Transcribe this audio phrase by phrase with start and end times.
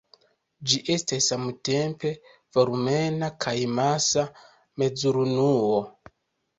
[0.69, 2.15] Ĝi estas samtempe
[2.59, 4.27] volumena kaj masa
[4.83, 5.81] mezurunuo.